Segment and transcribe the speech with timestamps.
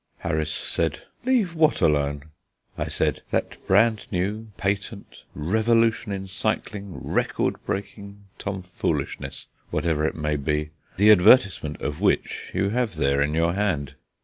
[0.17, 2.23] Harris said: "Leave what alone?"
[2.75, 10.37] I said: "That brand new, patent, revolution in cycling, record breaking, Tomfoolishness, whatever it may
[10.37, 13.93] be, the advertisement of which you have there in your hand."